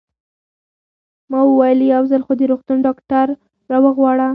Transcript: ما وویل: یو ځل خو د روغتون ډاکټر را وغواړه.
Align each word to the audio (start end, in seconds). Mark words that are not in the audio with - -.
ما 1.31 1.39
وویل: 1.45 1.79
یو 1.93 2.03
ځل 2.11 2.21
خو 2.25 2.33
د 2.37 2.41
روغتون 2.51 2.77
ډاکټر 2.87 3.27
را 3.69 3.77
وغواړه. 3.85 4.27